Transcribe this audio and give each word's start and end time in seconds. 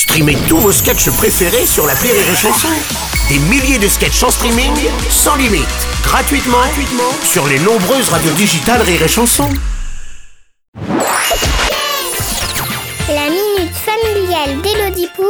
Streamez 0.00 0.38
tous 0.48 0.56
vos 0.56 0.72
sketchs 0.72 1.10
préférés 1.10 1.66
sur 1.66 1.86
la 1.86 1.92
Rire 1.92 2.14
et 2.14 2.34
Chanson. 2.34 2.68
Des 3.28 3.38
milliers 3.38 3.78
de 3.78 3.86
sketchs 3.86 4.22
en 4.22 4.30
streaming, 4.30 4.72
sans 5.10 5.36
limite, 5.36 5.68
gratuitement, 6.02 6.56
gratuitement 6.56 7.12
sur 7.22 7.46
les 7.46 7.58
nombreuses 7.58 8.08
radios 8.08 8.32
digitales 8.32 8.80
Rire 8.80 9.02
et 9.02 9.08
Chanson. 9.08 9.46
La 13.08 13.28
minute 13.28 13.74
familiale 13.74 14.62
d'Élodie 14.62 15.08
Pou 15.14 15.26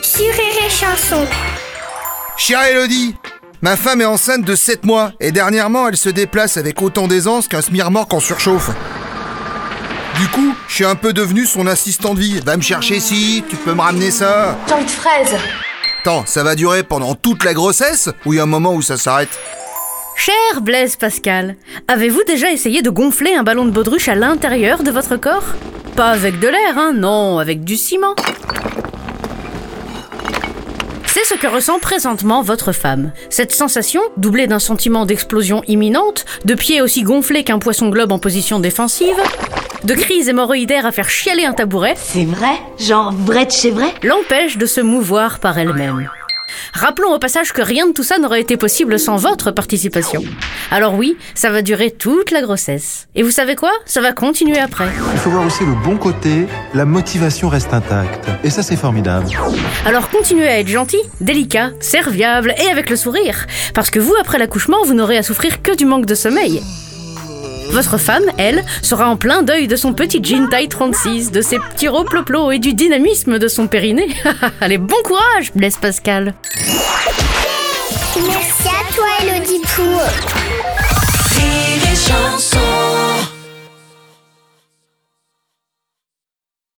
sur 0.00 0.32
Rire 0.32 0.64
et 0.66 0.70
Chanson. 0.70 1.26
Chère 2.38 2.62
Elodie, 2.62 3.14
ma 3.60 3.76
femme 3.76 4.00
est 4.00 4.06
enceinte 4.06 4.46
de 4.46 4.56
7 4.56 4.86
mois 4.86 5.12
et 5.20 5.32
dernièrement 5.32 5.86
elle 5.86 5.98
se 5.98 6.08
déplace 6.08 6.56
avec 6.56 6.80
autant 6.80 7.08
d'aisance 7.08 7.46
qu'un 7.46 7.60
smirmorque 7.60 8.14
en 8.14 8.20
surchauffe. 8.20 8.70
Du 10.16 10.28
coup, 10.28 10.54
je 10.68 10.74
suis 10.74 10.84
un 10.84 10.94
peu 10.94 11.12
devenu 11.12 11.44
son 11.44 11.66
assistant 11.66 12.14
de 12.14 12.20
vie. 12.20 12.40
Va 12.40 12.56
me 12.56 12.62
chercher 12.62 13.00
si, 13.00 13.42
tu 13.48 13.56
peux 13.56 13.74
me 13.74 13.80
ramener 13.80 14.10
ça. 14.10 14.56
J'ai 14.68 14.74
envie 14.74 14.84
de 14.84 14.90
fraises. 14.90 15.34
Attends, 16.02 16.24
ça 16.26 16.42
va 16.44 16.54
durer 16.54 16.82
pendant 16.82 17.14
toute 17.14 17.44
la 17.44 17.54
grossesse 17.54 18.10
ou 18.24 18.32
il 18.32 18.36
y 18.36 18.40
a 18.40 18.44
un 18.44 18.46
moment 18.46 18.74
où 18.74 18.82
ça 18.82 18.96
s'arrête? 18.96 19.36
Cher 20.16 20.60
Blaise 20.60 20.96
Pascal, 20.96 21.56
avez-vous 21.88 22.22
déjà 22.26 22.52
essayé 22.52 22.82
de 22.82 22.90
gonfler 22.90 23.34
un 23.34 23.42
ballon 23.42 23.64
de 23.64 23.70
baudruche 23.70 24.08
à 24.08 24.14
l'intérieur 24.14 24.84
de 24.84 24.90
votre 24.92 25.16
corps? 25.16 25.54
Pas 25.96 26.10
avec 26.10 26.38
de 26.38 26.46
l'air, 26.46 26.78
hein, 26.78 26.92
non, 26.94 27.38
avec 27.38 27.64
du 27.64 27.76
ciment. 27.76 28.14
C'est 31.06 31.24
ce 31.24 31.34
que 31.34 31.46
ressent 31.46 31.78
présentement 31.78 32.42
votre 32.42 32.72
femme. 32.72 33.12
Cette 33.30 33.52
sensation, 33.52 34.02
doublée 34.16 34.46
d'un 34.46 34.58
sentiment 34.58 35.06
d'explosion 35.06 35.62
imminente, 35.66 36.24
de 36.44 36.54
pieds 36.54 36.82
aussi 36.82 37.02
gonflés 37.02 37.44
qu'un 37.44 37.58
poisson 37.58 37.88
globe 37.88 38.12
en 38.12 38.18
position 38.18 38.60
défensive, 38.60 39.16
de 39.84 39.94
crise 39.94 40.28
hémorroïdaire 40.28 40.86
à 40.86 40.92
faire 40.92 41.08
chialer 41.08 41.44
un 41.44 41.52
tabouret, 41.52 41.94
C'est 41.96 42.24
vrai? 42.24 42.54
Genre 42.78 43.12
vrai 43.12 43.46
de 43.46 43.50
chez 43.50 43.70
vrai? 43.70 43.92
L'empêche 44.02 44.56
de 44.56 44.66
se 44.66 44.80
mouvoir 44.80 45.38
par 45.40 45.58
elle-même. 45.58 46.08
Rappelons 46.72 47.12
au 47.12 47.18
passage 47.18 47.52
que 47.52 47.62
rien 47.62 47.86
de 47.86 47.92
tout 47.92 48.02
ça 48.02 48.18
n'aurait 48.18 48.40
été 48.40 48.56
possible 48.56 48.98
sans 48.98 49.16
votre 49.16 49.50
participation. 49.50 50.22
Alors 50.70 50.94
oui, 50.94 51.16
ça 51.34 51.50
va 51.50 51.62
durer 51.62 51.90
toute 51.90 52.30
la 52.30 52.42
grossesse. 52.42 53.06
Et 53.14 53.22
vous 53.22 53.30
savez 53.30 53.56
quoi? 53.56 53.70
Ça 53.86 54.00
va 54.00 54.12
continuer 54.12 54.58
après. 54.58 54.88
Il 55.12 55.18
faut 55.18 55.30
voir 55.30 55.44
aussi 55.46 55.64
le 55.64 55.74
bon 55.84 55.96
côté, 55.96 56.46
la 56.72 56.84
motivation 56.84 57.48
reste 57.48 57.74
intacte. 57.74 58.28
Et 58.42 58.50
ça, 58.50 58.62
c'est 58.62 58.76
formidable. 58.76 59.26
Alors 59.84 60.08
continuez 60.10 60.48
à 60.48 60.60
être 60.60 60.68
gentil, 60.68 61.00
délicat, 61.20 61.70
serviable 61.80 62.54
et 62.62 62.70
avec 62.70 62.88
le 62.88 62.96
sourire. 62.96 63.46
Parce 63.74 63.90
que 63.90 63.98
vous, 64.00 64.14
après 64.20 64.38
l'accouchement, 64.38 64.82
vous 64.84 64.94
n'aurez 64.94 65.18
à 65.18 65.22
souffrir 65.22 65.60
que 65.62 65.76
du 65.76 65.84
manque 65.84 66.06
de 66.06 66.14
sommeil. 66.14 66.62
Votre 67.74 67.98
femme, 67.98 68.30
elle, 68.38 68.64
sera 68.82 69.08
en 69.08 69.16
plein 69.16 69.42
deuil 69.42 69.66
de 69.66 69.74
son 69.74 69.94
petit 69.94 70.22
jean 70.22 70.48
taille 70.48 70.68
36, 70.68 71.32
de 71.32 71.42
ses 71.42 71.58
petits 71.58 71.88
roploplos 71.88 72.52
et 72.52 72.60
du 72.60 72.72
dynamisme 72.72 73.40
de 73.40 73.48
son 73.48 73.66
périnée. 73.66 74.14
Allez, 74.60 74.78
bon 74.78 74.94
courage, 75.02 75.50
Blaise 75.56 75.76
Pascal. 75.78 76.34
Merci 78.16 78.68
à 78.68 78.94
toi, 78.94 79.06
chanson 79.26 80.43